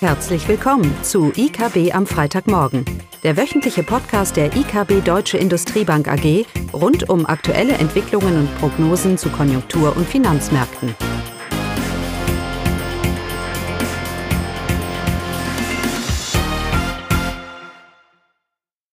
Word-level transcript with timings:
Herzlich 0.00 0.46
willkommen 0.46 0.94
zu 1.02 1.32
IKB 1.34 1.94
am 1.94 2.06
Freitagmorgen, 2.06 2.84
der 3.22 3.38
wöchentliche 3.38 3.82
Podcast 3.82 4.36
der 4.36 4.54
IKB 4.54 5.02
Deutsche 5.02 5.38
Industriebank 5.38 6.06
AG 6.06 6.44
rund 6.74 7.08
um 7.08 7.24
aktuelle 7.24 7.72
Entwicklungen 7.72 8.40
und 8.40 8.58
Prognosen 8.58 9.16
zu 9.16 9.30
Konjunktur- 9.30 9.96
und 9.96 10.06
Finanzmärkten. 10.06 10.94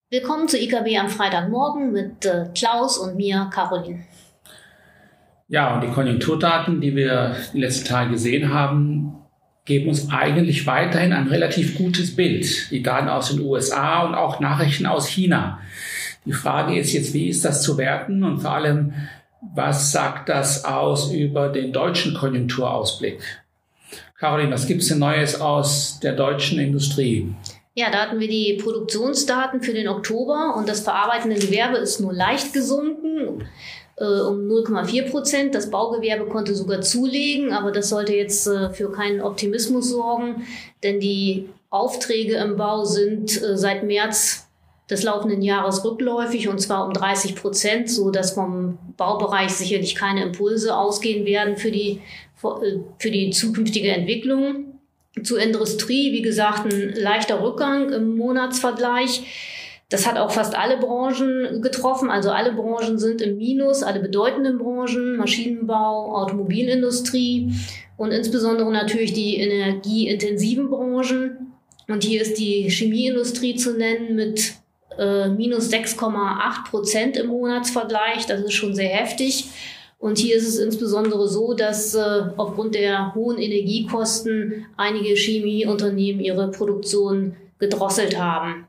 Willkommen 0.09 0.47
zu 0.47 0.57
IKB 0.57 0.97
am 0.97 1.09
Freitagmorgen 1.09 1.91
mit 1.91 2.25
äh, 2.25 2.45
Klaus 2.55 2.97
und 2.97 3.17
mir, 3.17 3.49
Caroline. 3.53 4.05
Ja, 5.49 5.75
und 5.75 5.81
die 5.81 5.89
Konjunkturdaten, 5.89 6.79
die 6.79 6.95
wir 6.95 7.35
die 7.53 7.59
letzten 7.59 7.89
Tage 7.89 8.11
gesehen 8.11 8.53
haben, 8.53 9.22
geben 9.65 9.89
uns 9.89 10.09
eigentlich 10.11 10.67
weiterhin 10.67 11.13
ein 11.13 11.27
relativ 11.27 11.75
gutes 11.75 12.15
Bild. 12.15 12.69
Die 12.71 12.83
Daten 12.83 13.07
aus 13.07 13.29
den 13.29 13.41
USA 13.41 14.03
und 14.03 14.15
auch 14.15 14.39
Nachrichten 14.39 14.85
aus 14.85 15.07
China. 15.07 15.59
Die 16.25 16.33
Frage 16.33 16.77
ist 16.77 16.93
jetzt, 16.93 17.13
wie 17.13 17.29
ist 17.29 17.45
das 17.45 17.61
zu 17.61 17.77
werten 17.77 18.23
und 18.23 18.39
vor 18.39 18.51
allem, 18.51 18.93
was 19.53 19.91
sagt 19.91 20.29
das 20.29 20.63
aus 20.65 21.11
über 21.11 21.49
den 21.49 21.73
deutschen 21.73 22.13
Konjunkturausblick? 22.13 23.19
Caroline, 24.17 24.51
was 24.51 24.67
gibt 24.67 24.81
es 24.81 24.87
denn 24.87 24.99
Neues 24.99 25.39
aus 25.39 25.99
der 26.01 26.13
deutschen 26.13 26.59
Industrie? 26.59 27.33
Ja, 27.75 27.89
da 27.91 28.03
hatten 28.03 28.19
wir 28.19 28.29
die 28.29 28.59
Produktionsdaten 28.61 29.61
für 29.61 29.73
den 29.73 29.87
Oktober 29.87 30.55
und 30.55 30.69
das 30.69 30.81
verarbeitende 30.81 31.37
Gewerbe 31.37 31.77
ist 31.77 31.99
nur 31.99 32.13
leicht 32.13 32.53
gesunken 32.53 33.43
äh, 33.97 34.05
um 34.05 34.47
0,4 34.47 35.09
Prozent. 35.09 35.55
Das 35.55 35.69
Baugewerbe 35.69 36.25
konnte 36.25 36.55
sogar 36.55 36.81
zulegen, 36.81 37.53
aber 37.53 37.71
das 37.71 37.89
sollte 37.89 38.13
jetzt 38.13 38.47
äh, 38.47 38.69
für 38.71 38.91
keinen 38.91 39.21
Optimismus 39.21 39.89
sorgen, 39.89 40.45
denn 40.83 40.99
die 40.99 41.49
Aufträge 41.69 42.35
im 42.37 42.55
Bau 42.55 42.85
sind 42.85 43.41
äh, 43.41 43.57
seit 43.57 43.83
März 43.83 44.47
des 44.89 45.03
laufenden 45.03 45.41
Jahres 45.41 45.83
rückläufig 45.83 46.49
und 46.49 46.59
zwar 46.59 46.85
um 46.85 46.93
30 46.93 47.35
Prozent, 47.35 47.89
so 47.89 48.11
dass 48.11 48.33
vom 48.33 48.77
Baubereich 48.97 49.51
sicherlich 49.51 49.95
keine 49.95 50.23
Impulse 50.23 50.75
ausgehen 50.75 51.25
werden 51.25 51.57
für 51.57 51.71
die, 51.71 52.01
äh, 52.43 52.77
für 52.99 53.11
die 53.11 53.31
zukünftige 53.31 53.89
Entwicklung. 53.89 54.79
Zur 55.23 55.39
Industrie, 55.39 56.11
wie 56.11 56.23
gesagt, 56.23 56.71
ein 56.71 56.93
leichter 56.95 57.41
Rückgang 57.43 57.91
im 57.91 58.17
Monatsvergleich. 58.17 59.23
Das 59.89 60.07
hat 60.07 60.17
auch 60.17 60.31
fast 60.31 60.55
alle 60.55 60.77
Branchen 60.77 61.61
getroffen. 61.61 62.09
Also 62.09 62.31
alle 62.31 62.53
Branchen 62.53 62.97
sind 62.97 63.21
im 63.21 63.37
Minus, 63.37 63.83
alle 63.83 63.99
bedeutenden 63.99 64.57
Branchen, 64.57 65.17
Maschinenbau, 65.17 66.15
Automobilindustrie 66.15 67.53
und 67.97 68.11
insbesondere 68.11 68.71
natürlich 68.71 69.13
die 69.13 69.37
energieintensiven 69.37 70.69
Branchen. 70.69 71.53
Und 71.87 72.03
hier 72.03 72.21
ist 72.21 72.39
die 72.39 72.69
Chemieindustrie 72.69 73.55
zu 73.55 73.77
nennen 73.77 74.15
mit 74.15 74.53
äh, 74.97 75.29
minus 75.29 75.69
6,8 75.69 76.69
Prozent 76.69 77.17
im 77.17 77.27
Monatsvergleich. 77.27 78.25
Das 78.25 78.41
ist 78.41 78.53
schon 78.53 78.73
sehr 78.73 78.89
heftig. 78.89 79.45
Und 79.99 80.17
hier 80.17 80.35
ist 80.35 80.47
es 80.47 80.57
insbesondere 80.57 81.29
so, 81.29 81.53
dass 81.53 81.95
äh, 81.95 82.23
aufgrund 82.35 82.75
der 82.75 83.13
hohen 83.15 83.37
Energiekosten 83.37 84.65
einige 84.75 85.15
Chemieunternehmen 85.15 86.21
ihre 86.21 86.51
Produktion 86.51 87.35
gedrosselt 87.57 88.19
haben. 88.19 88.67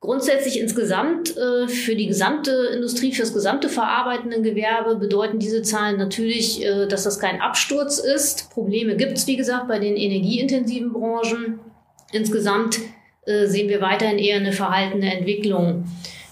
Grundsätzlich 0.00 0.60
insgesamt 0.60 1.36
äh, 1.36 1.66
für 1.66 1.96
die 1.96 2.06
gesamte 2.06 2.52
Industrie, 2.72 3.12
für 3.12 3.22
das 3.22 3.34
gesamte 3.34 3.68
verarbeitende 3.68 4.40
Gewerbe 4.42 4.94
bedeuten 4.94 5.40
diese 5.40 5.62
Zahlen 5.62 5.98
natürlich, 5.98 6.64
äh, 6.64 6.86
dass 6.86 7.02
das 7.02 7.18
kein 7.18 7.40
Absturz 7.40 7.98
ist. 7.98 8.48
Probleme 8.50 8.96
gibt 8.96 9.18
es, 9.18 9.26
wie 9.26 9.36
gesagt, 9.36 9.66
bei 9.66 9.80
den 9.80 9.96
energieintensiven 9.96 10.92
Branchen. 10.92 11.58
Insgesamt 12.12 12.78
äh, 13.26 13.46
sehen 13.46 13.68
wir 13.68 13.80
weiterhin 13.80 14.18
eher 14.18 14.36
eine 14.36 14.52
verhaltene 14.52 15.12
Entwicklung. 15.12 15.84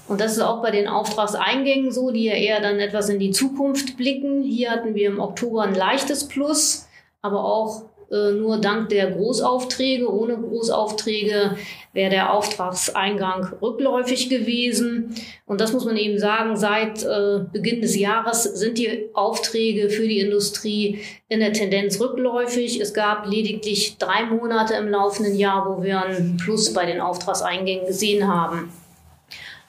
Und 0.06 0.21
das 0.21 0.32
ist 0.32 0.43
auch 0.43 0.62
bei 0.62 0.71
den 0.71 0.87
Auftragseingängen 0.87 1.91
so, 1.91 2.12
die 2.12 2.26
ja 2.26 2.34
eher 2.34 2.60
dann 2.60 2.78
etwas 2.78 3.09
in 3.09 3.19
die 3.19 3.32
Zukunft 3.32 3.97
blicken. 3.97 4.44
Hier 4.44 4.71
hatten 4.71 4.94
wir 4.94 5.09
im 5.09 5.19
Oktober 5.19 5.62
ein 5.62 5.75
leichtes 5.75 6.28
Plus, 6.28 6.87
aber 7.21 7.44
auch 7.44 7.87
nur 8.11 8.59
dank 8.59 8.89
der 8.89 9.11
Großaufträge. 9.11 10.12
Ohne 10.12 10.37
Großaufträge 10.37 11.56
wäre 11.93 12.11
der 12.11 12.33
Auftragseingang 12.33 13.55
rückläufig 13.61 14.28
gewesen. 14.28 15.15
Und 15.47 15.61
das 15.61 15.72
muss 15.72 15.84
man 15.84 15.97
eben 15.97 16.19
sagen, 16.19 16.56
seit 16.56 17.03
äh, 17.03 17.41
Beginn 17.53 17.81
des 17.81 17.97
Jahres 17.97 18.44
sind 18.44 18.78
die 18.78 19.09
Aufträge 19.15 19.91
für 19.91 20.06
die 20.06 20.21
Industrie 20.21 21.00
in 21.28 21.41
der 21.41 21.53
Tendenz 21.53 22.00
rückläufig. 22.00 22.81
Es 22.81 22.94
gab 22.94 23.27
lediglich 23.27 23.97
drei 23.99 24.25
Monate 24.25 24.75
im 24.75 24.88
laufenden 24.88 25.34
Jahr, 25.34 25.67
wo 25.67 25.83
wir 25.83 26.03
einen 26.03 26.37
Plus 26.37 26.73
bei 26.73 26.87
den 26.87 27.00
Auftragseingängen 27.00 27.87
gesehen 27.87 28.28
haben. 28.28 28.71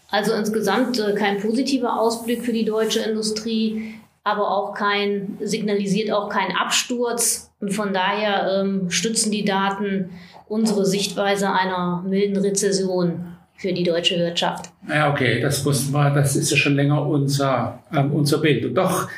Also 0.09 0.33
insgesamt 0.33 0.99
äh, 0.99 1.13
kein 1.13 1.39
positiver 1.39 1.99
Ausblick 1.99 2.43
für 2.43 2.53
die 2.53 2.65
deutsche 2.65 2.99
Industrie 2.99 3.96
aber 4.27 4.51
auch 4.51 4.73
kein, 4.73 5.37
signalisiert 5.41 6.11
auch 6.11 6.29
keinen 6.29 6.55
Absturz. 6.55 7.51
Und 7.59 7.73
von 7.73 7.93
daher 7.93 8.61
ähm, 8.61 8.89
stützen 8.89 9.31
die 9.31 9.45
Daten 9.45 10.11
unsere 10.47 10.85
Sichtweise 10.85 11.51
einer 11.51 12.03
milden 12.07 12.37
Rezession 12.37 13.37
für 13.55 13.73
die 13.73 13.83
deutsche 13.83 14.17
Wirtschaft. 14.17 14.69
Ja, 14.87 15.11
okay, 15.11 15.41
das 15.41 15.65
wussten 15.65 15.91
wir, 15.93 16.11
das 16.11 16.35
ist 16.35 16.51
ja 16.51 16.57
schon 16.57 16.75
länger 16.75 17.05
unser, 17.05 17.79
ähm, 17.93 18.13
unser 18.13 18.37
Bild. 18.37 18.65
Und 18.65 18.75
doch 18.75 19.09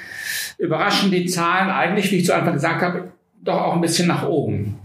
überraschen 0.58 1.12
die 1.12 1.25
Zahlen 1.25 1.69
eigentlich, 1.69 2.12
wie 2.12 2.18
ich 2.18 2.25
zu 2.25 2.36
Anfang 2.36 2.53
gesagt 2.53 2.81
habe, 2.81 3.12
doch 3.44 3.62
auch 3.62 3.74
ein 3.74 3.81
bisschen 3.81 4.08
nach 4.08 4.28
oben 4.28 4.80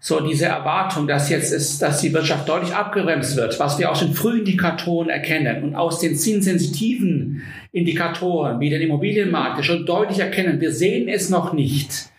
so 0.00 0.20
diese 0.20 0.46
Erwartung, 0.46 1.08
dass 1.08 1.28
jetzt 1.28 1.52
ist, 1.52 1.82
dass 1.82 2.00
die 2.00 2.12
Wirtschaft 2.12 2.48
deutlich 2.48 2.74
abgebremst 2.74 3.36
wird, 3.36 3.58
was 3.58 3.78
wir 3.78 3.90
aus 3.90 3.98
den 3.98 4.14
Frühindikatoren 4.14 5.08
erkennen 5.08 5.64
und 5.64 5.74
aus 5.74 5.98
den 5.98 6.14
zinssensitiven 6.14 7.42
Indikatoren 7.72 8.60
wie 8.60 8.70
den 8.70 8.80
Immobilienmarkt 8.80 9.64
schon 9.64 9.86
deutlich 9.86 10.20
erkennen. 10.20 10.60
Wir 10.60 10.72
sehen 10.72 11.08
es 11.08 11.30
noch 11.30 11.52
nicht 11.52 12.10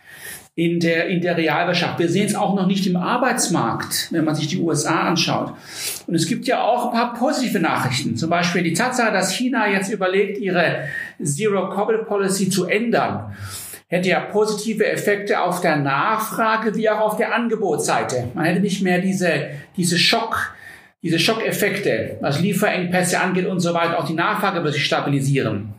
in 0.54 0.78
der, 0.78 1.08
in 1.08 1.22
der 1.22 1.38
Realwirtschaft. 1.38 1.98
Wir 1.98 2.10
sehen 2.10 2.26
es 2.26 2.34
auch 2.34 2.54
noch 2.54 2.66
nicht 2.66 2.86
im 2.86 2.96
Arbeitsmarkt, 2.96 4.08
wenn 4.10 4.26
man 4.26 4.34
sich 4.34 4.48
die 4.48 4.58
USA 4.58 5.04
anschaut. 5.04 5.54
Und 6.06 6.14
es 6.14 6.26
gibt 6.26 6.46
ja 6.46 6.62
auch 6.62 6.86
ein 6.86 6.92
paar 6.92 7.14
positive 7.14 7.60
Nachrichten. 7.60 8.16
Zum 8.16 8.28
Beispiel 8.28 8.62
die 8.62 8.74
Tatsache, 8.74 9.10
dass 9.10 9.32
China 9.32 9.70
jetzt 9.70 9.90
überlegt, 9.90 10.38
ihre 10.38 10.84
Zero-Covid-Policy 11.22 12.50
zu 12.50 12.66
ändern 12.66 13.34
hätte 13.90 14.08
ja 14.08 14.20
positive 14.20 14.86
Effekte 14.86 15.42
auf 15.42 15.60
der 15.60 15.76
Nachfrage 15.76 16.74
wie 16.76 16.88
auch 16.88 17.00
auf 17.00 17.16
der 17.16 17.34
Angebotsseite. 17.34 18.28
Man 18.34 18.44
hätte 18.44 18.60
nicht 18.60 18.82
mehr 18.82 19.00
diese, 19.00 19.50
diese 19.76 19.98
Schock, 19.98 20.54
diese 21.02 21.18
Schockeffekte, 21.18 22.16
was 22.20 22.40
Lieferengpässe 22.40 23.20
angeht 23.20 23.46
und 23.46 23.58
so 23.58 23.74
weiter. 23.74 23.98
Auch 23.98 24.06
die 24.06 24.14
Nachfrage 24.14 24.62
wird 24.62 24.74
sich 24.74 24.86
stabilisieren. 24.86 25.74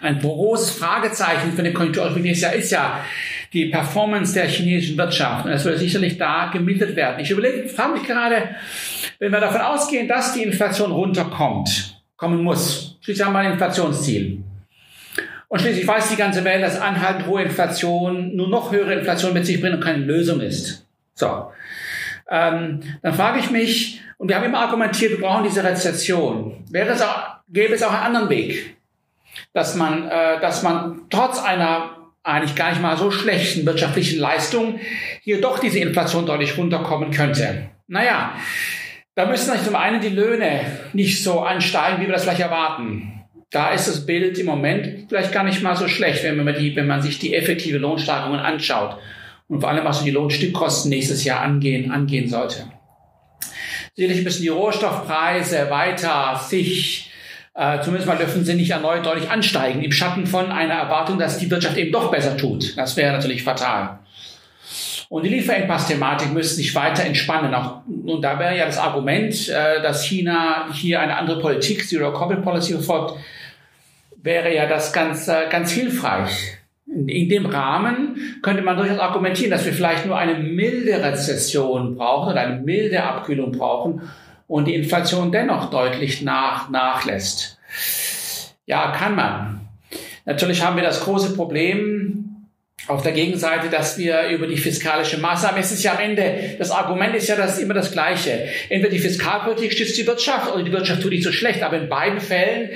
Ein 0.00 0.18
großes 0.18 0.70
Fragezeichen 0.70 1.52
für 1.52 1.62
den 1.62 1.74
Konjunktur 1.74 2.10
nächstes 2.10 2.42
Jahr 2.42 2.52
ist 2.54 2.70
ja 2.72 3.00
die 3.52 3.66
Performance 3.66 4.34
der 4.34 4.48
chinesischen 4.48 4.98
Wirtschaft. 4.98 5.44
Und 5.44 5.52
das 5.52 5.64
wird 5.64 5.78
sicherlich 5.78 6.18
da 6.18 6.50
gemildert 6.52 6.96
werden. 6.96 7.20
Ich 7.20 7.30
überlege, 7.30 7.68
frage 7.68 7.94
mich 7.94 8.02
gerade, 8.02 8.56
wenn 9.20 9.30
wir 9.30 9.40
davon 9.40 9.60
ausgehen, 9.60 10.08
dass 10.08 10.34
die 10.34 10.42
Inflation 10.42 10.90
runterkommt, 10.90 12.02
kommen 12.16 12.42
muss. 12.42 12.98
Schließlich 13.00 13.24
haben 13.24 13.32
wir 13.32 13.38
ein 13.38 13.52
Inflationsziel. 13.52 14.42
Und 15.48 15.60
schließlich 15.60 15.86
weiß 15.86 16.08
die 16.08 16.16
ganze 16.16 16.44
Welt, 16.44 16.62
dass 16.62 16.80
anhaltend 16.80 17.26
hohe 17.26 17.42
Inflation 17.42 18.34
nur 18.34 18.48
noch 18.48 18.72
höhere 18.72 18.94
Inflation 18.94 19.32
mit 19.32 19.46
sich 19.46 19.60
bringt 19.60 19.76
und 19.76 19.84
keine 19.84 20.04
Lösung 20.04 20.40
ist. 20.40 20.86
So. 21.14 21.52
Ähm, 22.28 22.80
dann 23.02 23.14
frage 23.14 23.38
ich 23.38 23.50
mich, 23.50 24.00
und 24.18 24.28
wir 24.28 24.36
haben 24.36 24.44
immer 24.44 24.60
argumentiert, 24.60 25.12
wir 25.12 25.20
brauchen 25.20 25.44
diese 25.44 25.62
Rezession. 25.62 26.64
Wäre 26.70 26.90
es 26.90 27.02
auch, 27.02 27.36
gäbe 27.48 27.74
es 27.74 27.82
auch 27.82 27.92
einen 27.92 28.06
anderen 28.06 28.28
Weg, 28.30 28.76
dass 29.52 29.76
man, 29.76 30.08
äh, 30.08 30.40
dass 30.40 30.62
man 30.62 31.02
trotz 31.10 31.38
einer 31.38 31.96
eigentlich 32.24 32.56
gar 32.56 32.70
nicht 32.70 32.82
mal 32.82 32.96
so 32.96 33.12
schlechten 33.12 33.64
wirtschaftlichen 33.64 34.18
Leistung 34.18 34.80
hier 35.22 35.40
doch 35.40 35.60
diese 35.60 35.78
Inflation 35.78 36.26
deutlich 36.26 36.58
runterkommen 36.58 37.12
könnte. 37.12 37.70
Naja, 37.86 38.32
da 39.14 39.26
müssen 39.26 39.46
natürlich 39.46 39.66
zum 39.66 39.76
einen 39.76 40.00
die 40.00 40.08
Löhne 40.08 40.62
nicht 40.92 41.22
so 41.22 41.40
ansteigen, 41.40 42.02
wie 42.02 42.06
wir 42.06 42.12
das 42.12 42.24
vielleicht 42.24 42.40
erwarten 42.40 43.15
da 43.50 43.70
ist 43.70 43.88
das 43.88 44.04
Bild 44.04 44.38
im 44.38 44.46
Moment 44.46 45.08
vielleicht 45.08 45.32
gar 45.32 45.44
nicht 45.44 45.62
mal 45.62 45.76
so 45.76 45.88
schlecht, 45.88 46.24
wenn 46.24 46.42
man, 46.42 46.54
die, 46.54 46.74
wenn 46.74 46.86
man 46.86 47.02
sich 47.02 47.18
die 47.18 47.34
effektive 47.34 47.78
Lohnsteigerungen 47.78 48.40
anschaut 48.40 48.98
und 49.48 49.60
vor 49.60 49.70
allem 49.70 49.84
was 49.84 50.00
so 50.00 50.04
die 50.04 50.10
Lohnstückkosten 50.10 50.90
nächstes 50.90 51.24
Jahr 51.24 51.40
angehen, 51.40 51.90
angehen 51.90 52.28
sollte. 52.28 52.70
Sicherlich 53.94 54.24
müssen 54.24 54.42
die 54.42 54.48
Rohstoffpreise 54.48 55.70
weiter 55.70 56.38
sich, 56.44 57.10
äh, 57.54 57.80
zumindest 57.80 58.08
mal 58.08 58.18
dürfen 58.18 58.44
sie 58.44 58.54
nicht 58.54 58.70
erneut 58.70 59.06
deutlich 59.06 59.30
ansteigen, 59.30 59.82
im 59.82 59.92
Schatten 59.92 60.26
von 60.26 60.50
einer 60.50 60.74
Erwartung, 60.74 61.18
dass 61.18 61.38
die 61.38 61.50
Wirtschaft 61.50 61.78
eben 61.78 61.92
doch 61.92 62.10
besser 62.10 62.36
tut. 62.36 62.76
Das 62.76 62.96
wäre 62.96 63.12
natürlich 63.12 63.42
fatal. 63.42 64.00
Und 65.08 65.22
die 65.22 65.28
Lieferengpass-Thematik 65.28 66.32
müsste 66.32 66.56
sich 66.56 66.74
weiter 66.74 67.04
entspannen. 67.04 67.54
Auch, 67.54 67.82
und 67.86 68.22
da 68.22 68.38
wäre 68.40 68.56
ja 68.56 68.66
das 68.66 68.76
Argument, 68.76 69.48
äh, 69.48 69.80
dass 69.80 70.04
China 70.04 70.66
hier 70.72 71.00
eine 71.00 71.16
andere 71.16 71.40
Politik, 71.40 71.88
Zero-Covid-Policy 71.88 72.72
verfolgt, 72.72 73.14
wäre 74.22 74.54
ja 74.54 74.66
das 74.66 74.92
ganz, 74.92 75.28
äh, 75.28 75.48
ganz 75.50 75.70
hilfreich. 75.72 76.58
In 76.86 77.28
dem 77.28 77.46
Rahmen 77.46 78.38
könnte 78.42 78.62
man 78.62 78.76
durchaus 78.76 78.98
argumentieren, 78.98 79.50
dass 79.50 79.64
wir 79.64 79.72
vielleicht 79.72 80.06
nur 80.06 80.16
eine 80.16 80.34
milde 80.34 81.02
Rezession 81.02 81.96
brauchen 81.96 82.32
oder 82.32 82.40
eine 82.40 82.60
milde 82.60 83.02
Abkühlung 83.02 83.52
brauchen 83.52 84.02
und 84.46 84.66
die 84.66 84.74
Inflation 84.74 85.32
dennoch 85.32 85.70
deutlich 85.70 86.22
nach, 86.22 86.70
nachlässt. 86.70 87.58
Ja, 88.66 88.92
kann 88.92 89.14
man. 89.14 89.60
Natürlich 90.24 90.64
haben 90.64 90.76
wir 90.76 90.82
das 90.82 91.02
große 91.02 91.34
Problem 91.34 92.26
auf 92.88 93.02
der 93.02 93.12
Gegenseite, 93.12 93.68
dass 93.68 93.98
wir 93.98 94.28
über 94.28 94.46
die 94.46 94.56
fiskalische 94.56 95.18
Maßnahme, 95.18 95.58
es 95.58 95.72
ist 95.72 95.82
ja 95.82 95.94
am 95.94 96.00
Ende, 96.00 96.56
das 96.58 96.70
Argument 96.70 97.14
ist 97.16 97.28
ja 97.28 97.36
das 97.36 97.58
immer 97.58 97.74
das 97.74 97.92
Gleiche. 97.92 98.48
Entweder 98.68 98.90
die 98.90 99.00
Fiskalpolitik 99.00 99.72
stützt 99.72 99.98
die 99.98 100.06
Wirtschaft 100.06 100.52
oder 100.52 100.62
die 100.62 100.72
Wirtschaft 100.72 101.02
tut 101.02 101.10
nicht 101.10 101.24
so 101.24 101.32
schlecht, 101.32 101.62
aber 101.62 101.78
in 101.78 101.88
beiden 101.88 102.20
Fällen 102.20 102.70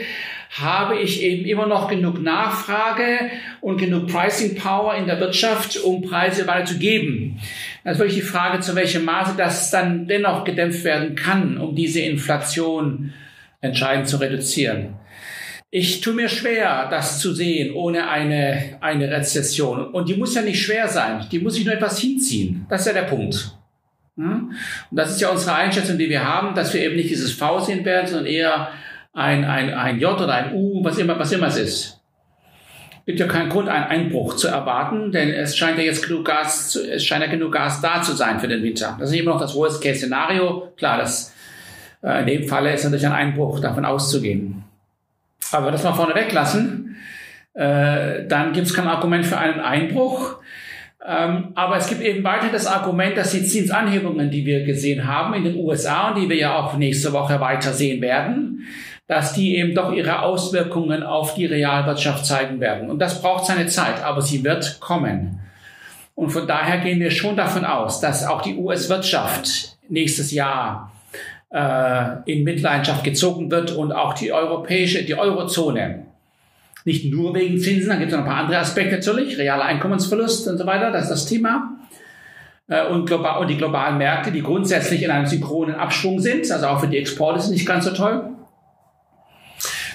habe 0.50 0.98
ich 0.98 1.22
eben 1.22 1.44
immer 1.44 1.66
noch 1.66 1.88
genug 1.88 2.20
Nachfrage 2.20 3.30
und 3.60 3.78
genug 3.78 4.08
Pricing 4.08 4.56
Power 4.56 4.96
in 4.96 5.06
der 5.06 5.20
Wirtschaft, 5.20 5.78
um 5.78 6.02
Preise 6.02 6.46
weiterzugeben. 6.48 7.38
Das 7.84 7.94
ist 7.94 7.98
wirklich 8.00 8.18
die 8.18 8.26
Frage, 8.26 8.58
zu 8.60 8.74
welchem 8.74 9.04
Maße 9.04 9.34
das 9.36 9.70
dann 9.70 10.08
dennoch 10.08 10.42
gedämpft 10.44 10.82
werden 10.82 11.14
kann, 11.14 11.56
um 11.58 11.76
diese 11.76 12.00
Inflation 12.00 13.12
entscheidend 13.60 14.08
zu 14.08 14.16
reduzieren. 14.16 14.94
Ich 15.70 16.00
tue 16.00 16.14
mir 16.14 16.28
schwer, 16.28 16.88
das 16.90 17.20
zu 17.20 17.32
sehen 17.32 17.72
ohne 17.72 18.08
eine, 18.08 18.78
eine 18.80 19.08
Rezession. 19.08 19.86
Und 19.92 20.08
die 20.08 20.16
muss 20.16 20.34
ja 20.34 20.42
nicht 20.42 20.60
schwer 20.60 20.88
sein. 20.88 21.26
Die 21.30 21.38
muss 21.38 21.54
sich 21.54 21.64
nur 21.64 21.74
etwas 21.74 22.00
hinziehen. 22.00 22.66
Das 22.68 22.80
ist 22.80 22.86
ja 22.88 22.92
der 22.92 23.02
Punkt. 23.02 23.56
Und 24.90 24.96
das 24.96 25.12
ist 25.12 25.20
ja 25.20 25.30
unsere 25.30 25.54
Einschätzung, 25.54 25.96
die 25.96 26.08
wir 26.08 26.24
haben, 26.24 26.56
dass 26.56 26.74
wir 26.74 26.82
eben 26.82 26.96
nicht 26.96 27.10
dieses 27.10 27.32
V 27.32 27.60
sehen 27.60 27.84
werden, 27.84 28.08
sondern 28.08 28.26
eher 28.26 28.70
ein, 29.12 29.44
ein, 29.44 29.74
ein 29.74 29.98
J 29.98 30.20
oder 30.20 30.34
ein 30.34 30.54
U, 30.54 30.84
was 30.84 30.98
immer, 30.98 31.18
was 31.18 31.32
immer 31.32 31.48
es 31.48 31.56
ist. 31.56 32.00
Gibt 33.06 33.18
ja 33.18 33.26
keinen 33.26 33.48
Grund, 33.48 33.68
einen 33.68 33.86
Einbruch 33.86 34.36
zu 34.36 34.48
erwarten, 34.48 35.10
denn 35.10 35.30
es 35.30 35.56
scheint 35.56 35.78
ja 35.78 35.84
jetzt 35.84 36.06
genug 36.06 36.26
Gas, 36.26 36.76
es 36.76 37.04
scheint 37.04 37.24
ja 37.24 37.30
genug 37.30 37.52
Gas 37.52 37.80
da 37.80 38.02
zu 38.02 38.12
sein 38.12 38.38
für 38.38 38.46
den 38.46 38.62
Winter. 38.62 38.96
Das 39.00 39.10
ist 39.10 39.18
immer 39.18 39.32
noch 39.32 39.40
das 39.40 39.54
Worst-Case-Szenario. 39.54 40.72
Klar, 40.76 40.98
das, 40.98 41.34
äh, 42.02 42.20
in 42.20 42.26
dem 42.26 42.48
Falle 42.48 42.72
ist 42.72 42.84
natürlich 42.84 43.06
ein 43.06 43.12
Einbruch 43.12 43.58
davon 43.60 43.84
auszugehen. 43.84 44.62
Aber 45.50 45.72
das 45.72 45.82
mal 45.82 45.94
vorne 45.94 46.14
weglassen, 46.14 46.96
äh, 47.54 48.26
dann 48.28 48.52
gibt 48.52 48.68
es 48.68 48.74
kein 48.74 48.86
Argument 48.86 49.26
für 49.26 49.38
einen 49.38 49.60
Einbruch. 49.60 50.36
Ähm, 51.04 51.52
aber 51.54 51.78
es 51.78 51.88
gibt 51.88 52.02
eben 52.02 52.22
weiter 52.22 52.48
das 52.52 52.66
Argument, 52.66 53.16
dass 53.16 53.32
die 53.32 53.42
Zinsanhebungen, 53.42 54.30
die 54.30 54.44
wir 54.44 54.64
gesehen 54.64 55.06
haben 55.06 55.34
in 55.34 55.44
den 55.44 55.56
USA 55.56 56.10
und 56.10 56.22
die 56.22 56.28
wir 56.28 56.36
ja 56.36 56.56
auch 56.56 56.76
nächste 56.76 57.12
Woche 57.12 57.40
weiter 57.40 57.72
sehen 57.72 58.02
werden, 58.02 58.66
dass 59.10 59.32
die 59.32 59.56
eben 59.56 59.74
doch 59.74 59.90
ihre 59.92 60.22
Auswirkungen 60.22 61.02
auf 61.02 61.34
die 61.34 61.44
Realwirtschaft 61.44 62.24
zeigen 62.24 62.60
werden. 62.60 62.88
Und 62.88 63.00
das 63.00 63.20
braucht 63.20 63.44
seine 63.44 63.66
Zeit, 63.66 64.04
aber 64.04 64.22
sie 64.22 64.44
wird 64.44 64.78
kommen. 64.78 65.40
Und 66.14 66.30
von 66.30 66.46
daher 66.46 66.78
gehen 66.78 67.00
wir 67.00 67.10
schon 67.10 67.34
davon 67.34 67.64
aus, 67.64 68.00
dass 68.00 68.24
auch 68.24 68.40
die 68.40 68.54
US-Wirtschaft 68.54 69.76
nächstes 69.88 70.30
Jahr 70.30 70.92
äh, 71.52 72.22
in 72.32 72.44
Mitleidenschaft 72.44 73.02
gezogen 73.02 73.50
wird 73.50 73.72
und 73.72 73.90
auch 73.90 74.14
die 74.14 74.32
europäische, 74.32 75.02
die 75.02 75.16
Eurozone. 75.16 76.04
Nicht 76.84 77.12
nur 77.12 77.34
wegen 77.34 77.58
Zinsen, 77.58 77.88
da 77.88 77.96
gibt 77.96 78.12
es 78.12 78.16
noch 78.16 78.24
ein 78.24 78.30
paar 78.30 78.44
andere 78.44 78.60
Aspekte 78.60 78.94
natürlich, 78.94 79.36
realer 79.36 79.64
Einkommensverlust 79.64 80.46
und 80.46 80.56
so 80.56 80.66
weiter, 80.66 80.92
das 80.92 81.04
ist 81.04 81.10
das 81.10 81.26
Thema. 81.26 81.80
Äh, 82.68 82.86
und, 82.86 83.06
global, 83.06 83.40
und 83.40 83.48
die 83.48 83.56
globalen 83.56 83.98
Märkte, 83.98 84.30
die 84.30 84.40
grundsätzlich 84.40 85.02
in 85.02 85.10
einem 85.10 85.26
synchronen 85.26 85.74
Abschwung 85.74 86.20
sind, 86.20 86.48
also 86.48 86.68
auch 86.68 86.78
für 86.78 86.86
die 86.86 86.98
Exporte 86.98 87.40
ist 87.40 87.50
nicht 87.50 87.66
ganz 87.66 87.86
so 87.86 87.90
toll 87.90 88.36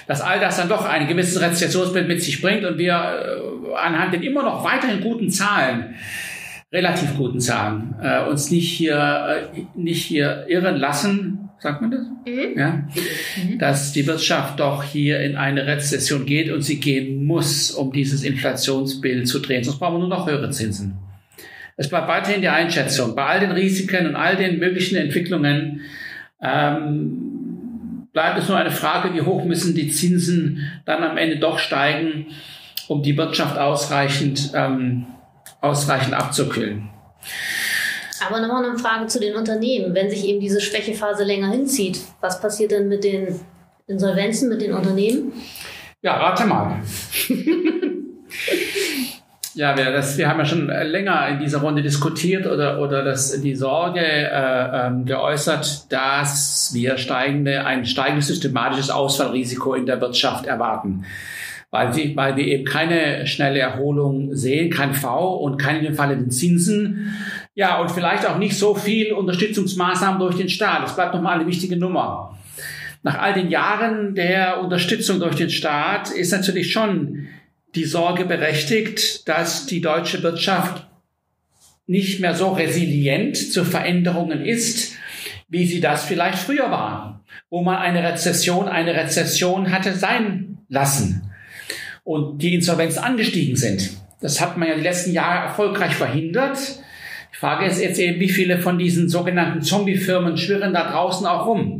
dass 0.06 0.20
all 0.20 0.40
das 0.40 0.56
dann 0.56 0.68
doch 0.68 0.84
ein 0.84 1.08
gewisses 1.08 1.40
Rezessionsbild 1.40 2.08
mit 2.08 2.22
sich 2.22 2.40
bringt 2.40 2.64
und 2.64 2.78
wir 2.78 2.92
äh, 2.94 3.74
anhand 3.76 4.14
den 4.14 4.22
immer 4.22 4.42
noch 4.42 4.64
weiterhin 4.64 5.00
guten 5.00 5.30
Zahlen, 5.30 5.96
relativ 6.72 7.16
guten 7.16 7.40
Zahlen, 7.40 7.94
äh, 8.02 8.24
uns 8.28 8.50
nicht 8.50 8.70
hier, 8.70 9.48
äh, 9.54 9.60
nicht 9.74 10.04
hier 10.04 10.46
irren 10.48 10.76
lassen, 10.76 11.50
sagt 11.58 11.80
man 11.80 11.90
das? 11.90 12.00
Mhm. 12.26 12.58
Ja? 12.58 12.88
Mhm. 13.36 13.58
Dass 13.58 13.92
die 13.92 14.06
Wirtschaft 14.06 14.60
doch 14.60 14.82
hier 14.82 15.20
in 15.20 15.36
eine 15.36 15.66
Rezession 15.66 16.26
geht 16.26 16.50
und 16.50 16.62
sie 16.62 16.80
gehen 16.80 17.24
muss, 17.24 17.70
um 17.70 17.92
dieses 17.92 18.22
Inflationsbild 18.22 19.26
zu 19.26 19.40
drehen. 19.40 19.64
Sonst 19.64 19.78
brauchen 19.78 19.94
wir 19.94 20.00
nur 20.00 20.08
noch 20.08 20.26
höhere 20.26 20.50
Zinsen. 20.50 20.98
Es 21.76 21.88
bleibt 21.88 22.08
weiterhin 22.08 22.40
die 22.40 22.48
Einschätzung. 22.48 23.14
Bei 23.14 23.26
all 23.26 23.40
den 23.40 23.52
Risiken 23.52 24.06
und 24.06 24.16
all 24.16 24.36
den 24.36 24.58
möglichen 24.58 24.96
Entwicklungen 24.96 25.82
ähm, 26.42 27.25
bleibt 28.16 28.38
es 28.38 28.48
nur 28.48 28.56
eine 28.56 28.70
Frage, 28.70 29.12
wie 29.12 29.20
hoch 29.20 29.44
müssen 29.44 29.74
die 29.74 29.90
Zinsen 29.90 30.72
dann 30.86 31.04
am 31.04 31.18
Ende 31.18 31.38
doch 31.38 31.58
steigen, 31.58 32.28
um 32.88 33.02
die 33.02 33.14
Wirtschaft 33.14 33.58
ausreichend, 33.58 34.52
ähm, 34.54 35.04
ausreichend 35.60 36.14
abzukühlen. 36.14 36.88
Aber 38.26 38.40
nochmal 38.40 38.64
eine 38.64 38.78
Frage 38.78 39.06
zu 39.08 39.20
den 39.20 39.36
Unternehmen. 39.36 39.94
Wenn 39.94 40.08
sich 40.08 40.24
eben 40.24 40.40
diese 40.40 40.62
Schwächephase 40.62 41.24
länger 41.24 41.50
hinzieht, 41.50 42.00
was 42.22 42.40
passiert 42.40 42.70
denn 42.70 42.88
mit 42.88 43.04
den 43.04 43.38
Insolvenzen, 43.86 44.48
mit 44.48 44.62
den 44.62 44.72
Unternehmen? 44.72 45.34
Ja, 46.00 46.16
rate 46.16 46.46
mal. 46.46 46.80
Ja, 49.56 49.74
wir, 49.74 49.90
das, 49.90 50.18
wir 50.18 50.28
haben 50.28 50.38
ja 50.38 50.44
schon 50.44 50.66
länger 50.66 51.28
in 51.28 51.38
dieser 51.38 51.62
Runde 51.62 51.80
diskutiert 51.80 52.46
oder, 52.46 52.78
oder 52.78 53.02
das, 53.02 53.40
die 53.40 53.54
Sorge 53.54 54.00
äh, 54.00 54.86
ähm, 54.86 55.06
geäußert, 55.06 55.90
dass 55.90 56.72
wir 56.74 56.98
steigende, 56.98 57.64
ein 57.64 57.86
steigendes 57.86 58.26
systematisches 58.26 58.90
Ausfallrisiko 58.90 59.72
in 59.72 59.86
der 59.86 59.98
Wirtschaft 60.02 60.44
erwarten. 60.44 61.06
Weil 61.70 61.96
wir, 61.96 62.14
weil 62.16 62.36
wir 62.36 62.44
eben 62.44 62.66
keine 62.66 63.26
schnelle 63.26 63.60
Erholung 63.60 64.34
sehen, 64.34 64.68
kein 64.68 64.92
V 64.92 65.36
und 65.36 65.56
keine 65.56 65.94
fallenden 65.94 66.30
Zinsen. 66.30 67.16
Ja, 67.54 67.80
und 67.80 67.90
vielleicht 67.90 68.28
auch 68.28 68.36
nicht 68.36 68.58
so 68.58 68.74
viel 68.74 69.14
Unterstützungsmaßnahmen 69.14 70.20
durch 70.20 70.36
den 70.36 70.50
Staat. 70.50 70.82
Das 70.82 70.94
bleibt 70.94 71.14
nochmal 71.14 71.36
eine 71.36 71.46
wichtige 71.46 71.78
Nummer. 71.78 72.36
Nach 73.02 73.18
all 73.18 73.32
den 73.32 73.48
Jahren 73.48 74.14
der 74.14 74.60
Unterstützung 74.60 75.18
durch 75.18 75.36
den 75.36 75.48
Staat 75.48 76.10
ist 76.10 76.32
natürlich 76.32 76.72
schon 76.72 77.28
die 77.76 77.84
Sorge 77.84 78.24
berechtigt, 78.24 79.28
dass 79.28 79.66
die 79.66 79.80
deutsche 79.80 80.22
Wirtschaft 80.22 80.86
nicht 81.86 82.20
mehr 82.20 82.34
so 82.34 82.48
resilient 82.48 83.36
zu 83.36 83.64
Veränderungen 83.64 84.44
ist, 84.44 84.94
wie 85.48 85.66
sie 85.66 85.80
das 85.80 86.04
vielleicht 86.04 86.38
früher 86.38 86.70
war, 86.70 87.24
wo 87.50 87.62
man 87.62 87.76
eine 87.76 88.02
Rezession 88.02 88.66
eine 88.66 88.94
Rezession 88.94 89.70
hatte 89.70 89.94
sein 89.94 90.58
lassen 90.68 91.30
und 92.02 92.42
die 92.42 92.54
Insolvenzen 92.54 93.04
angestiegen 93.04 93.56
sind. 93.56 93.90
Das 94.20 94.40
hat 94.40 94.56
man 94.56 94.68
ja 94.68 94.74
die 94.74 94.82
letzten 94.82 95.12
Jahre 95.12 95.46
erfolgreich 95.48 95.94
verhindert. 95.94 96.58
Die 97.32 97.36
Frage 97.36 97.66
ist 97.66 97.80
jetzt 97.80 97.98
eben, 97.98 98.18
wie 98.18 98.30
viele 98.30 98.58
von 98.58 98.78
diesen 98.78 99.08
sogenannten 99.08 99.60
Zombie-Firmen 99.60 100.38
schwirren 100.38 100.72
da 100.72 100.90
draußen 100.90 101.26
auch 101.26 101.46
rum. 101.46 101.75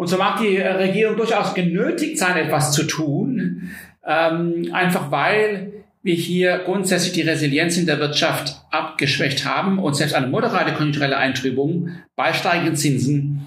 Und 0.00 0.06
so 0.06 0.16
mag 0.16 0.40
die 0.40 0.56
Regierung 0.56 1.18
durchaus 1.18 1.52
genötigt 1.52 2.16
sein, 2.16 2.34
etwas 2.34 2.72
zu 2.72 2.84
tun, 2.84 3.70
ähm, 4.06 4.70
einfach 4.72 5.10
weil 5.10 5.74
wir 6.02 6.14
hier 6.14 6.62
grundsätzlich 6.64 7.12
die 7.12 7.20
Resilienz 7.20 7.76
in 7.76 7.84
der 7.84 7.98
Wirtschaft 7.98 8.62
abgeschwächt 8.70 9.44
haben 9.44 9.78
und 9.78 9.92
selbst 9.92 10.14
eine 10.14 10.28
moderate 10.28 10.72
konjunkturelle 10.72 11.18
Eintrübung 11.18 11.90
bei 12.16 12.32
steigenden 12.32 12.76
Zinsen 12.76 13.42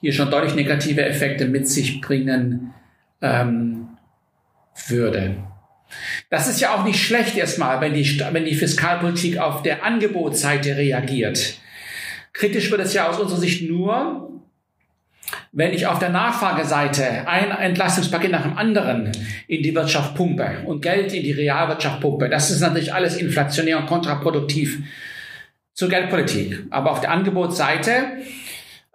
hier 0.00 0.12
schon 0.12 0.30
deutlich 0.30 0.54
negative 0.54 1.04
Effekte 1.04 1.48
mit 1.48 1.66
sich 1.66 2.00
bringen 2.00 2.72
ähm, 3.20 3.88
würde. 4.86 5.34
Das 6.30 6.46
ist 6.46 6.60
ja 6.60 6.76
auch 6.76 6.84
nicht 6.84 7.02
schlecht 7.02 7.36
erstmal, 7.36 7.80
wenn 7.80 7.94
die, 7.94 8.20
wenn 8.30 8.44
die 8.44 8.54
Fiskalpolitik 8.54 9.38
auf 9.38 9.64
der 9.64 9.84
Angebotsseite 9.84 10.76
reagiert. 10.76 11.56
Kritisch 12.32 12.70
wird 12.70 12.82
es 12.82 12.94
ja 12.94 13.08
aus 13.08 13.18
unserer 13.18 13.40
Sicht 13.40 13.68
nur, 13.68 14.31
wenn 15.52 15.74
ich 15.74 15.86
auf 15.86 15.98
der 15.98 16.08
Nachfrageseite 16.08 17.28
ein 17.28 17.50
Entlastungspaket 17.50 18.30
nach 18.30 18.42
dem 18.42 18.56
anderen 18.56 19.12
in 19.48 19.62
die 19.62 19.74
Wirtschaft 19.74 20.14
pumpe 20.14 20.62
und 20.64 20.80
Geld 20.80 21.12
in 21.12 21.22
die 21.22 21.32
Realwirtschaft 21.32 22.00
pumpe, 22.00 22.30
das 22.30 22.50
ist 22.50 22.60
natürlich 22.60 22.94
alles 22.94 23.16
inflationär 23.16 23.78
und 23.78 23.86
kontraproduktiv 23.86 24.78
zur 25.74 25.90
Geldpolitik. 25.90 26.64
Aber 26.70 26.90
auf 26.90 27.00
der 27.00 27.10
Angebotsseite 27.10 27.92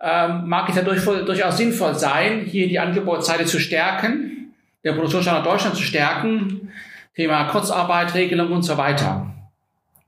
ähm, 0.01 0.47
mag 0.47 0.67
es 0.69 0.75
ja 0.75 0.81
durch, 0.81 1.03
durchaus 1.05 1.57
sinnvoll 1.57 1.93
sein, 1.93 2.45
hier 2.45 2.67
die 2.67 2.79
Angebotsseite 2.79 3.45
zu 3.45 3.59
stärken, 3.59 4.53
der 4.83 4.93
Produktionsstandort 4.93 5.45
Deutschland 5.45 5.75
zu 5.75 5.83
stärken, 5.83 6.71
Thema 7.15 7.45
Kurzarbeit, 7.45 8.15
Regelung 8.15 8.51
und 8.51 8.63
so 8.63 8.77
weiter. 8.77 9.31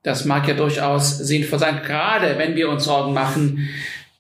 Das 0.01 0.25
mag 0.25 0.47
ja 0.47 0.55
durchaus 0.55 1.17
sinnvoll 1.19 1.59
sein, 1.59 1.81
gerade 1.83 2.37
wenn 2.39 2.55
wir 2.55 2.69
uns 2.69 2.85
Sorgen 2.85 3.13
machen 3.13 3.69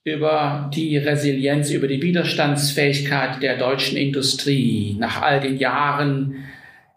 über 0.09 0.69
die 0.73 0.97
Resilienz, 0.97 1.69
über 1.71 1.87
die 1.87 2.01
Widerstandsfähigkeit 2.01 3.41
der 3.41 3.57
deutschen 3.57 3.97
Industrie 3.97 4.95
nach 4.99 5.21
all 5.21 5.39
den 5.39 5.57
Jahren 5.57 6.45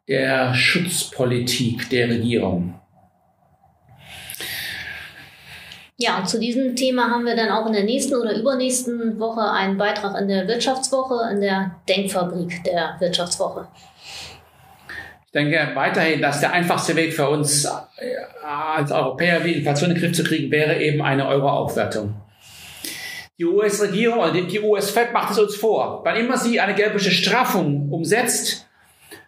der 0.08 0.54
Schutzpolitik 0.54 1.90
der 1.90 2.08
Regierung. 2.08 2.74
Ja, 5.98 6.18
und 6.18 6.28
zu 6.28 6.40
diesem 6.40 6.74
Thema 6.74 7.10
haben 7.10 7.24
wir 7.24 7.36
dann 7.36 7.50
auch 7.50 7.66
in 7.66 7.74
der 7.74 7.84
nächsten 7.84 8.16
oder 8.16 8.36
übernächsten 8.36 9.20
Woche 9.20 9.42
einen 9.42 9.78
Beitrag 9.78 10.20
in 10.20 10.26
der 10.26 10.48
Wirtschaftswoche, 10.48 11.30
in 11.32 11.40
der 11.40 11.76
Denkfabrik 11.88 12.64
der 12.64 12.96
Wirtschaftswoche. 12.98 13.68
Ich 15.26 15.32
denke 15.32 15.70
weiterhin, 15.74 16.20
dass 16.20 16.40
der 16.40 16.52
einfachste 16.52 16.96
Weg 16.96 17.12
für 17.12 17.28
uns 17.28 17.64
äh, 17.64 17.68
als 18.44 18.90
Europäer, 18.90 19.40
die 19.40 19.52
Inflation 19.52 19.90
in 19.90 19.96
den 19.96 20.02
Griff 20.02 20.16
zu 20.16 20.24
kriegen, 20.24 20.50
wäre 20.50 20.80
eben 20.80 21.00
eine 21.00 21.26
Euro-Aufwertung. 21.28 22.21
Die 23.42 23.46
US-Regierung 23.46 24.20
oder 24.20 24.30
die 24.30 24.60
US-Fed 24.60 25.12
macht 25.12 25.32
es 25.32 25.38
uns 25.40 25.56
vor. 25.56 26.02
Wann 26.04 26.14
immer 26.14 26.38
sie 26.38 26.60
eine 26.60 26.76
geldpolitische 26.76 27.10
Straffung 27.10 27.90
umsetzt, 27.90 28.68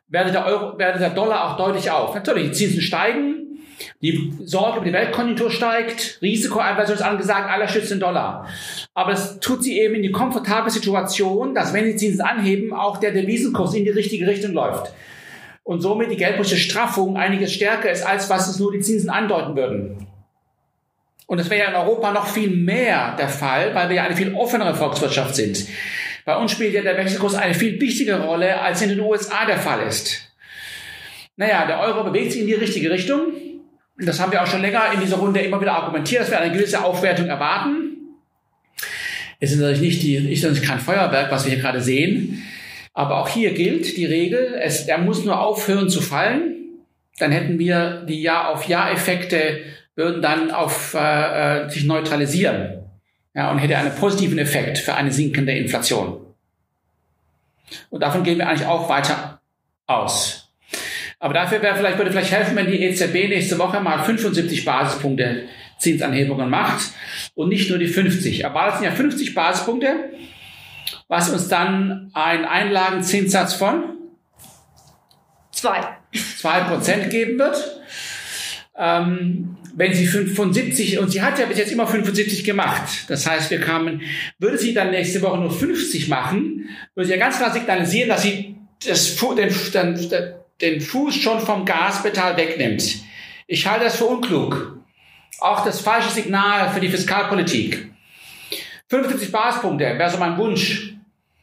werde 0.07 0.31
der, 0.31 0.47
Euro, 0.47 0.79
werde 0.79 1.01
der 1.01 1.11
Dollar 1.11 1.51
auch 1.51 1.57
deutlich 1.57 1.91
auf. 1.91 2.15
Natürlich, 2.15 2.51
die 2.51 2.53
Zinsen 2.53 2.81
steigen, 2.81 3.59
die 4.03 4.33
Sorge 4.45 4.77
über 4.77 4.87
die 4.87 4.93
Weltkonjunktur 4.93 5.51
steigt, 5.51 6.21
Risikoeinweisung 6.23 6.95
ist 6.95 7.03
angesagt, 7.03 7.51
aller 7.51 7.67
schützt 7.67 7.91
den 7.91 7.99
Dollar. 7.99 8.47
Aber 8.95 9.11
es 9.11 9.41
tut 9.41 9.65
sie 9.65 9.81
eben 9.81 9.97
in 9.97 10.05
die 10.05 10.13
komfortable 10.13 10.71
Situation, 10.71 11.53
dass 11.53 11.75
wenn 11.75 11.85
die 11.85 11.97
Zinsen 11.97 12.21
anheben, 12.21 12.73
auch 12.73 12.99
der 12.99 13.11
Devisenkurs 13.11 13.75
in 13.75 13.83
die 13.83 13.91
richtige 13.91 14.29
Richtung 14.29 14.53
läuft. 14.53 14.93
Und 15.65 15.81
somit 15.81 16.13
die 16.13 16.17
geldpolitische 16.17 16.61
Straffung 16.61 17.17
einiges 17.17 17.53
stärker 17.53 17.91
ist, 17.91 18.07
als 18.07 18.31
was 18.31 18.49
es 18.49 18.61
nur 18.61 18.71
die 18.71 18.79
Zinsen 18.79 19.11
andeuten 19.11 19.57
würden. 19.57 20.04
Und 21.27 21.39
das 21.39 21.49
wäre 21.49 21.65
ja 21.65 21.69
in 21.71 21.75
Europa 21.75 22.13
noch 22.13 22.27
viel 22.27 22.51
mehr 22.51 23.17
der 23.17 23.29
Fall, 23.29 23.75
weil 23.75 23.89
wir 23.89 23.97
ja 23.97 24.05
eine 24.05 24.17
viel 24.17 24.35
offenere 24.35 24.75
Volkswirtschaft 24.75 25.35
sind. 25.35 25.67
Bei 26.25 26.37
uns 26.37 26.53
spielt 26.53 26.75
ja 26.75 26.83
der 26.83 26.97
Wechselkurs 26.97 27.35
eine 27.35 27.55
viel 27.55 27.81
wichtigere 27.81 28.25
Rolle, 28.25 28.61
als 28.61 28.83
in 28.83 28.91
den 28.91 29.01
USA 29.01 29.45
der 29.47 29.59
Fall 29.59 29.87
ist. 29.87 30.31
Naja, 31.37 31.67
der 31.67 31.81
Euro 31.81 32.05
bewegt 32.05 32.33
sich 32.33 32.43
in 32.43 32.47
die 32.47 32.55
richtige 32.55 32.91
Richtung. 32.91 33.33
Das 33.99 34.21
haben 34.21 34.33
wir 34.33 34.43
auch 34.43 34.47
schon 34.47 34.63
länger 34.63 34.93
in 34.93 35.01
dieser 35.01 35.17
Runde 35.17 35.41
immer 35.41 35.61
wieder 35.61 35.73
argumentiert, 35.73 36.23
dass 36.23 36.31
wir 36.31 36.41
eine 36.41 36.53
gewisse 36.53 36.83
Aufwertung 36.83 37.27
erwarten. 37.27 37.95
Es 39.41 39.53
ist 39.53 39.59
natürlich 39.59 39.81
nicht 39.81 40.03
die, 40.03 40.33
ist 40.33 40.43
natürlich 40.43 40.67
kein 40.67 40.81
Feuerwerk, 40.81 41.31
was 41.31 41.45
wir 41.45 41.53
hier 41.53 41.61
gerade 41.61 41.81
sehen. 41.81 42.43
Aber 42.93 43.21
auch 43.21 43.29
hier 43.29 43.53
gilt 43.53 43.97
die 43.97 44.07
Regel, 44.07 44.59
es, 44.61 44.87
er 44.87 44.99
muss 44.99 45.25
nur 45.25 45.41
aufhören 45.41 45.89
zu 45.89 46.01
fallen. 46.01 46.55
Dann 47.19 47.33
hätten 47.33 47.59
wir 47.59 48.05
die 48.09 48.23
Jahr-auf-Jahr-Effekte 48.23 49.61
würden 49.97 50.23
dann 50.23 50.51
auf 50.51 50.95
äh, 50.95 51.65
äh, 51.65 51.71
sich 51.71 51.85
neutralisieren 51.85 52.85
ja, 53.35 53.51
und 53.51 53.59
hätte 53.59 53.77
einen 53.77 53.95
positiven 53.95 54.39
Effekt 54.39 54.79
für 54.79 54.95
eine 54.95 55.13
sinkende 55.13 55.53
Inflation. 55.53 56.21
Und 57.91 58.03
davon 58.03 58.23
gehen 58.23 58.39
wir 58.39 58.49
eigentlich 58.49 58.67
auch 58.67 58.89
weiter 58.89 59.41
aus. 59.87 60.49
Aber 61.19 61.35
dafür 61.35 61.63
wäre 61.63 61.77
vielleicht, 61.77 61.97
würde 61.99 62.11
vielleicht 62.11 62.33
helfen, 62.33 62.57
wenn 62.57 62.67
die 62.67 62.83
EZB 62.83 63.29
nächste 63.29 63.59
Woche 63.59 63.81
mal 63.81 64.03
75 64.03 64.65
Basispunkte 64.65 65.45
Zinsanhebungen 65.79 66.51
macht 66.51 66.91
und 67.35 67.49
nicht 67.49 67.71
nur 67.71 67.79
die 67.79 67.87
50. 67.87 68.45
Aber 68.47 68.67
das 68.67 68.79
sind 68.79 68.85
ja 68.85 68.91
50 68.91 69.35
Basispunkte, 69.35 70.11
was 71.09 71.31
uns 71.31 71.49
dann 71.49 72.11
einen 72.15 72.45
Einlagenzinssatz 72.45 73.55
von 73.55 73.85
zwei 75.51 75.81
zwei 76.39 76.61
Prozent 76.61 77.11
geben 77.11 77.39
wird. 77.39 77.81
Ähm, 78.77 79.57
wenn 79.77 79.93
sie 79.93 80.07
75, 80.07 80.99
und 80.99 81.11
sie 81.11 81.23
hat 81.23 81.39
ja 81.39 81.47
bis 81.47 81.59
jetzt 81.59 81.73
immer 81.73 81.87
75 81.87 82.45
gemacht, 82.45 83.05
das 83.09 83.27
heißt, 83.27 83.51
wir 83.51 83.61
kamen, 83.61 84.03
würde 84.39 84.59
sie 84.59 84.73
dann 84.73 84.91
nächste 84.91 85.21
Woche 85.23 85.39
nur 85.39 85.51
50 85.51 86.09
machen, 86.09 86.69
würde 86.95 87.07
sie 87.07 87.15
ja 87.15 87.19
ganz 87.19 87.39
klar 87.39 87.53
signalisieren, 87.53 88.09
dass 88.09 88.23
sie 88.23 88.57
das, 88.87 89.17
den, 89.17 89.55
den, 90.61 90.81
Fuß 90.81 91.15
schon 91.15 91.41
vom 91.41 91.65
Gaspedal 91.65 92.37
wegnimmt. 92.37 93.01
Ich 93.47 93.67
halte 93.67 93.85
das 93.85 93.97
für 93.97 94.05
unklug. 94.05 94.79
Auch 95.41 95.65
das 95.65 95.81
falsche 95.81 96.11
Signal 96.11 96.71
für 96.71 96.81
die 96.81 96.89
Fiskalpolitik. 96.89 97.91
75 98.89 99.33
Basispunkte 99.33 99.85
wäre 99.85 100.11
so 100.11 100.19
mein 100.19 100.37
Wunsch. 100.37 100.95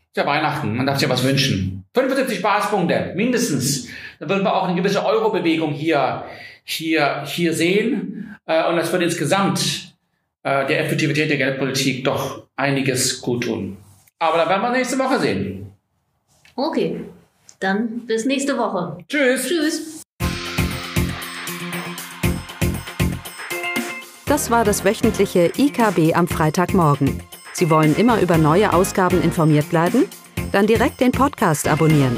Ist 0.07 0.17
ja 0.17 0.25
Weihnachten, 0.25 0.75
man 0.75 0.85
darf 0.85 0.97
sich 0.97 1.07
ja 1.07 1.13
was 1.13 1.23
wünschen. 1.23 1.85
75 1.93 2.41
Basispunkte, 2.41 3.13
mindestens. 3.15 3.87
Dann 4.19 4.29
würden 4.29 4.43
wir 4.43 4.55
auch 4.55 4.67
eine 4.67 4.75
gewisse 4.75 5.05
Euro-Bewegung 5.05 5.73
hier, 5.73 6.25
hier, 6.63 7.23
hier 7.25 7.53
sehen. 7.53 8.35
Äh, 8.45 8.67
und 8.69 8.77
das 8.77 8.91
würde 8.91 9.05
insgesamt 9.05 9.95
äh, 10.43 10.65
der 10.67 10.85
Effektivität 10.85 11.29
der 11.29 11.37
Geldpolitik 11.37 12.03
doch 12.03 12.47
einiges 12.55 13.21
gut 13.21 13.43
tun. 13.43 13.77
Aber 14.19 14.37
da 14.37 14.49
werden 14.49 14.61
wir 14.61 14.71
nächste 14.71 14.97
Woche 14.99 15.19
sehen. 15.19 15.71
Okay, 16.55 17.01
dann 17.59 18.05
bis 18.05 18.25
nächste 18.25 18.57
Woche. 18.57 18.97
Tschüss. 19.07 19.47
Tschüss. 19.47 20.01
Das 24.25 24.49
war 24.49 24.63
das 24.63 24.85
wöchentliche 24.85 25.51
IKB 25.57 26.15
am 26.15 26.27
Freitagmorgen. 26.27 27.21
Sie 27.53 27.69
wollen 27.69 27.95
immer 27.95 28.21
über 28.21 28.37
neue 28.37 28.71
Ausgaben 28.71 29.21
informiert 29.21 29.69
bleiben? 29.69 30.05
Dann 30.51 30.67
direkt 30.67 31.01
den 31.01 31.11
Podcast 31.11 31.67
abonnieren. 31.67 32.17